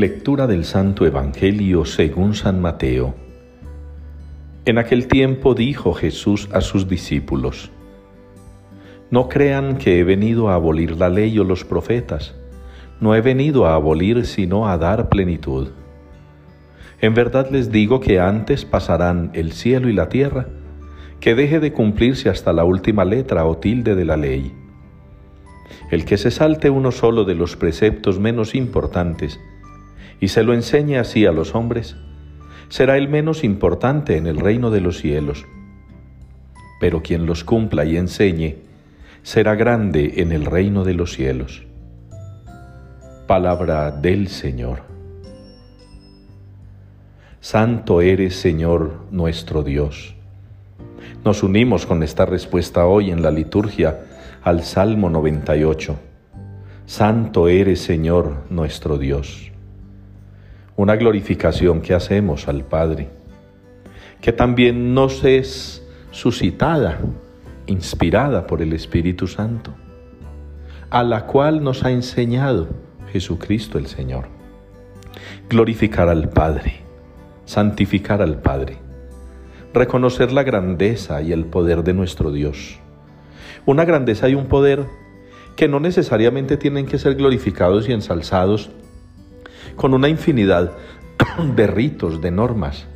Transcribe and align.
Lectura 0.00 0.46
del 0.46 0.64
Santo 0.64 1.04
Evangelio 1.04 1.84
según 1.84 2.32
San 2.32 2.58
Mateo. 2.62 3.14
En 4.64 4.78
aquel 4.78 5.08
tiempo 5.08 5.54
dijo 5.54 5.92
Jesús 5.92 6.48
a 6.54 6.62
sus 6.62 6.88
discípulos, 6.88 7.70
No 9.10 9.28
crean 9.28 9.76
que 9.76 9.98
he 9.98 10.04
venido 10.04 10.48
a 10.48 10.54
abolir 10.54 10.96
la 10.96 11.10
ley 11.10 11.38
o 11.38 11.44
los 11.44 11.66
profetas, 11.66 12.34
no 12.98 13.14
he 13.14 13.20
venido 13.20 13.66
a 13.66 13.74
abolir 13.74 14.24
sino 14.24 14.66
a 14.66 14.78
dar 14.78 15.10
plenitud. 15.10 15.68
En 17.02 17.12
verdad 17.12 17.50
les 17.50 17.70
digo 17.70 18.00
que 18.00 18.20
antes 18.20 18.64
pasarán 18.64 19.30
el 19.34 19.52
cielo 19.52 19.90
y 19.90 19.92
la 19.92 20.08
tierra, 20.08 20.46
que 21.20 21.34
deje 21.34 21.60
de 21.60 21.74
cumplirse 21.74 22.30
hasta 22.30 22.54
la 22.54 22.64
última 22.64 23.04
letra 23.04 23.44
o 23.44 23.58
tilde 23.58 23.94
de 23.94 24.06
la 24.06 24.16
ley. 24.16 24.50
El 25.90 26.06
que 26.06 26.16
se 26.16 26.30
salte 26.30 26.70
uno 26.70 26.90
solo 26.90 27.24
de 27.24 27.34
los 27.34 27.54
preceptos 27.56 28.18
menos 28.18 28.54
importantes, 28.54 29.38
y 30.20 30.28
se 30.28 30.44
lo 30.44 30.52
enseñe 30.52 30.98
así 30.98 31.24
a 31.24 31.32
los 31.32 31.54
hombres, 31.54 31.96
será 32.68 32.98
el 32.98 33.08
menos 33.08 33.42
importante 33.42 34.16
en 34.16 34.26
el 34.26 34.38
reino 34.38 34.70
de 34.70 34.82
los 34.82 34.98
cielos. 34.98 35.46
Pero 36.78 37.02
quien 37.02 37.26
los 37.26 37.42
cumpla 37.42 37.84
y 37.84 37.96
enseñe, 37.96 38.58
será 39.22 39.54
grande 39.54 40.14
en 40.18 40.32
el 40.32 40.44
reino 40.44 40.84
de 40.84 40.94
los 40.94 41.12
cielos. 41.12 41.62
Palabra 43.26 43.90
del 43.90 44.28
Señor. 44.28 44.82
Santo 47.40 48.02
eres, 48.02 48.36
Señor, 48.36 49.06
nuestro 49.10 49.62
Dios. 49.62 50.14
Nos 51.24 51.42
unimos 51.42 51.86
con 51.86 52.02
esta 52.02 52.26
respuesta 52.26 52.86
hoy 52.86 53.10
en 53.10 53.22
la 53.22 53.30
liturgia 53.30 54.00
al 54.42 54.62
Salmo 54.62 55.08
98. 55.08 55.98
Santo 56.84 57.48
eres, 57.48 57.80
Señor, 57.80 58.44
nuestro 58.50 58.98
Dios 58.98 59.50
una 60.80 60.96
glorificación 60.96 61.82
que 61.82 61.92
hacemos 61.92 62.48
al 62.48 62.64
Padre, 62.64 63.10
que 64.22 64.32
también 64.32 64.94
nos 64.94 65.24
es 65.24 65.86
suscitada, 66.10 67.00
inspirada 67.66 68.46
por 68.46 68.62
el 68.62 68.72
Espíritu 68.72 69.26
Santo, 69.26 69.74
a 70.88 71.02
la 71.02 71.26
cual 71.26 71.62
nos 71.62 71.84
ha 71.84 71.90
enseñado 71.90 72.68
Jesucristo 73.12 73.76
el 73.76 73.88
Señor. 73.88 74.28
Glorificar 75.50 76.08
al 76.08 76.30
Padre, 76.30 76.76
santificar 77.44 78.22
al 78.22 78.40
Padre, 78.40 78.78
reconocer 79.74 80.32
la 80.32 80.44
grandeza 80.44 81.20
y 81.20 81.32
el 81.32 81.44
poder 81.44 81.84
de 81.84 81.92
nuestro 81.92 82.32
Dios. 82.32 82.78
Una 83.66 83.84
grandeza 83.84 84.30
y 84.30 84.34
un 84.34 84.46
poder 84.46 84.86
que 85.56 85.68
no 85.68 85.78
necesariamente 85.78 86.56
tienen 86.56 86.86
que 86.86 86.98
ser 86.98 87.16
glorificados 87.16 87.86
y 87.86 87.92
ensalzados 87.92 88.70
con 89.80 89.94
una 89.94 90.10
infinidad 90.10 90.72
de 91.56 91.66
ritos, 91.66 92.20
de 92.20 92.30
normas, 92.30 92.86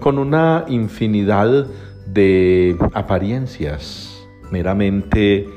con 0.00 0.18
una 0.18 0.64
infinidad 0.66 1.68
de 2.04 2.76
apariencias 2.94 4.26
meramente 4.50 5.48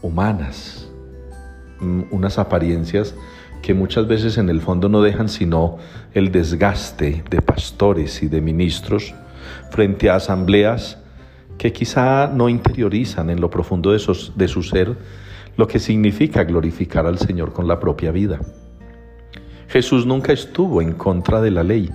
humanas, 0.00 0.88
mm, 1.80 2.02
unas 2.12 2.38
apariencias 2.38 3.16
que 3.60 3.74
muchas 3.74 4.06
veces 4.06 4.38
en 4.38 4.50
el 4.50 4.60
fondo 4.60 4.88
no 4.88 5.02
dejan 5.02 5.28
sino 5.28 5.78
el 6.14 6.30
desgaste 6.30 7.24
de 7.28 7.42
pastores 7.42 8.22
y 8.22 8.28
de 8.28 8.40
ministros 8.40 9.16
frente 9.72 10.10
a 10.10 10.14
asambleas 10.14 10.98
que 11.58 11.72
quizá 11.72 12.28
no 12.28 12.48
interiorizan 12.48 13.30
en 13.30 13.40
lo 13.40 13.50
profundo 13.50 13.90
de, 13.90 14.00
de 14.36 14.46
su 14.46 14.62
ser 14.62 14.96
lo 15.56 15.66
que 15.66 15.80
significa 15.80 16.44
glorificar 16.44 17.04
al 17.04 17.18
Señor 17.18 17.52
con 17.52 17.66
la 17.66 17.80
propia 17.80 18.12
vida. 18.12 18.38
Jesús 19.72 20.04
nunca 20.04 20.34
estuvo 20.34 20.82
en 20.82 20.92
contra 20.92 21.40
de 21.40 21.50
la 21.50 21.62
ley 21.62 21.90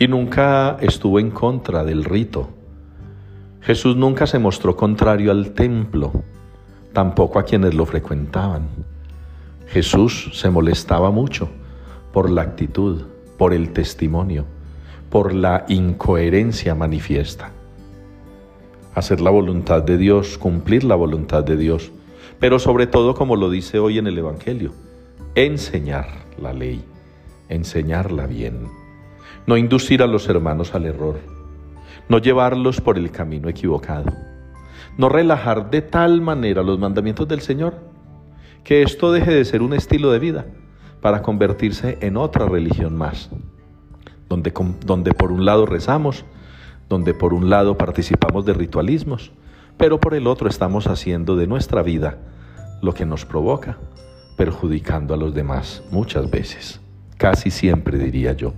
y 0.00 0.08
nunca 0.08 0.78
estuvo 0.80 1.20
en 1.20 1.30
contra 1.30 1.84
del 1.84 2.02
rito. 2.02 2.48
Jesús 3.60 3.94
nunca 3.94 4.26
se 4.26 4.40
mostró 4.40 4.74
contrario 4.74 5.30
al 5.30 5.52
templo, 5.52 6.24
tampoco 6.92 7.38
a 7.38 7.44
quienes 7.44 7.74
lo 7.74 7.86
frecuentaban. 7.86 8.66
Jesús 9.68 10.32
se 10.32 10.50
molestaba 10.50 11.12
mucho 11.12 11.48
por 12.12 12.30
la 12.30 12.42
actitud, 12.42 13.04
por 13.36 13.54
el 13.54 13.72
testimonio, 13.72 14.44
por 15.08 15.32
la 15.32 15.66
incoherencia 15.68 16.74
manifiesta. 16.74 17.52
Hacer 18.96 19.20
la 19.20 19.30
voluntad 19.30 19.84
de 19.84 19.98
Dios, 19.98 20.36
cumplir 20.36 20.82
la 20.82 20.96
voluntad 20.96 21.44
de 21.44 21.56
Dios, 21.56 21.92
pero 22.40 22.58
sobre 22.58 22.88
todo 22.88 23.14
como 23.14 23.36
lo 23.36 23.50
dice 23.50 23.78
hoy 23.78 23.98
en 23.98 24.08
el 24.08 24.18
Evangelio, 24.18 24.72
enseñar 25.46 26.08
la 26.36 26.52
ley, 26.52 26.84
enseñarla 27.48 28.26
bien, 28.26 28.66
no 29.46 29.56
inducir 29.56 30.02
a 30.02 30.08
los 30.08 30.28
hermanos 30.28 30.74
al 30.74 30.84
error, 30.84 31.20
no 32.08 32.18
llevarlos 32.18 32.80
por 32.80 32.98
el 32.98 33.12
camino 33.12 33.48
equivocado, 33.48 34.12
no 34.96 35.08
relajar 35.08 35.70
de 35.70 35.80
tal 35.82 36.20
manera 36.20 36.64
los 36.64 36.80
mandamientos 36.80 37.28
del 37.28 37.40
Señor 37.40 37.74
que 38.64 38.82
esto 38.82 39.12
deje 39.12 39.30
de 39.30 39.44
ser 39.44 39.62
un 39.62 39.74
estilo 39.74 40.10
de 40.10 40.18
vida 40.18 40.46
para 41.00 41.22
convertirse 41.22 41.98
en 42.00 42.16
otra 42.16 42.46
religión 42.46 42.96
más, 42.96 43.30
donde, 44.28 44.52
donde 44.84 45.14
por 45.14 45.30
un 45.30 45.44
lado 45.44 45.66
rezamos, 45.66 46.24
donde 46.88 47.14
por 47.14 47.32
un 47.32 47.48
lado 47.48 47.78
participamos 47.78 48.44
de 48.44 48.54
ritualismos, 48.54 49.30
pero 49.76 50.00
por 50.00 50.14
el 50.14 50.26
otro 50.26 50.48
estamos 50.48 50.88
haciendo 50.88 51.36
de 51.36 51.46
nuestra 51.46 51.82
vida 51.82 52.18
lo 52.82 52.92
que 52.92 53.06
nos 53.06 53.24
provoca 53.24 53.78
perjudicando 54.38 55.12
a 55.12 55.16
los 55.18 55.34
demás 55.34 55.82
muchas 55.90 56.30
veces, 56.30 56.80
casi 57.18 57.50
siempre 57.50 57.98
diría 57.98 58.32
yo. 58.32 58.54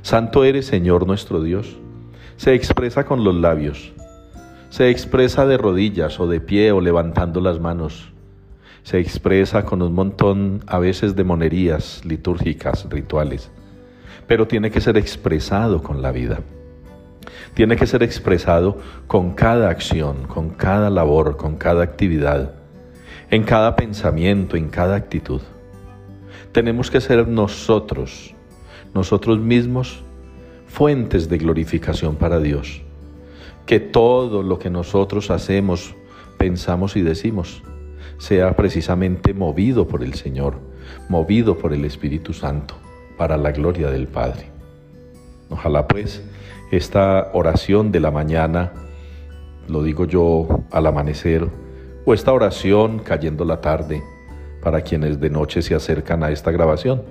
Santo 0.00 0.44
eres 0.44 0.64
Señor 0.66 1.06
nuestro 1.06 1.42
Dios. 1.42 1.76
Se 2.36 2.54
expresa 2.54 3.04
con 3.04 3.22
los 3.22 3.34
labios, 3.34 3.92
se 4.70 4.88
expresa 4.88 5.44
de 5.44 5.58
rodillas 5.58 6.18
o 6.20 6.26
de 6.26 6.40
pie 6.40 6.72
o 6.72 6.80
levantando 6.80 7.42
las 7.42 7.60
manos, 7.60 8.12
se 8.82 8.98
expresa 8.98 9.64
con 9.66 9.82
un 9.82 9.92
montón 9.92 10.62
a 10.66 10.78
veces 10.78 11.16
de 11.16 11.24
monerías 11.24 12.02
litúrgicas, 12.04 12.86
rituales, 12.88 13.50
pero 14.26 14.46
tiene 14.46 14.70
que 14.70 14.80
ser 14.80 14.96
expresado 14.96 15.82
con 15.82 16.00
la 16.00 16.12
vida. 16.12 16.40
Tiene 17.54 17.76
que 17.76 17.86
ser 17.86 18.04
expresado 18.04 18.78
con 19.08 19.32
cada 19.34 19.68
acción, 19.68 20.28
con 20.28 20.50
cada 20.50 20.88
labor, 20.88 21.36
con 21.36 21.56
cada 21.56 21.82
actividad 21.82 22.59
en 23.30 23.42
cada 23.44 23.76
pensamiento, 23.76 24.56
en 24.56 24.68
cada 24.68 24.96
actitud. 24.96 25.40
Tenemos 26.52 26.90
que 26.90 27.00
ser 27.00 27.28
nosotros, 27.28 28.34
nosotros 28.94 29.38
mismos, 29.38 30.02
fuentes 30.66 31.28
de 31.28 31.38
glorificación 31.38 32.16
para 32.16 32.40
Dios. 32.40 32.82
Que 33.66 33.80
todo 33.80 34.42
lo 34.42 34.58
que 34.58 34.70
nosotros 34.70 35.30
hacemos, 35.30 35.94
pensamos 36.38 36.96
y 36.96 37.02
decimos 37.02 37.62
sea 38.20 38.54
precisamente 38.54 39.32
movido 39.32 39.88
por 39.88 40.02
el 40.02 40.12
Señor, 40.12 40.58
movido 41.08 41.56
por 41.56 41.72
el 41.72 41.86
Espíritu 41.86 42.34
Santo, 42.34 42.74
para 43.16 43.38
la 43.38 43.50
gloria 43.50 43.90
del 43.90 44.08
Padre. 44.08 44.50
Ojalá 45.48 45.88
pues 45.88 46.22
esta 46.70 47.30
oración 47.32 47.90
de 47.92 48.00
la 48.00 48.10
mañana, 48.10 48.72
lo 49.68 49.82
digo 49.82 50.04
yo 50.04 50.64
al 50.70 50.86
amanecer, 50.86 51.48
o 52.04 52.14
esta 52.14 52.32
oración 52.32 53.00
cayendo 53.00 53.44
la 53.44 53.60
tarde 53.60 54.02
para 54.62 54.82
quienes 54.82 55.20
de 55.20 55.30
noche 55.30 55.62
se 55.62 55.74
acercan 55.74 56.22
a 56.22 56.30
esta 56.30 56.50
grabación. 56.50 57.02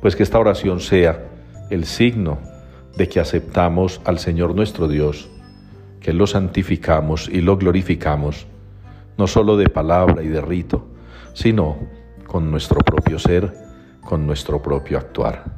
Pues 0.00 0.16
que 0.16 0.22
esta 0.22 0.38
oración 0.38 0.80
sea 0.80 1.24
el 1.70 1.84
signo 1.84 2.38
de 2.96 3.08
que 3.08 3.20
aceptamos 3.20 4.00
al 4.04 4.18
Señor 4.18 4.54
nuestro 4.54 4.88
Dios, 4.88 5.28
que 6.00 6.12
lo 6.12 6.26
santificamos 6.26 7.28
y 7.28 7.40
lo 7.40 7.56
glorificamos, 7.56 8.46
no 9.18 9.26
solo 9.26 9.56
de 9.56 9.68
palabra 9.68 10.22
y 10.22 10.28
de 10.28 10.40
rito, 10.40 10.86
sino 11.32 11.76
con 12.26 12.50
nuestro 12.50 12.80
propio 12.80 13.18
ser, 13.18 13.52
con 14.00 14.26
nuestro 14.26 14.62
propio 14.62 14.98
actuar. 14.98 15.55